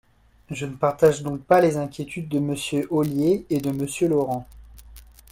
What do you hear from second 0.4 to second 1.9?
Je ne partage donc pas les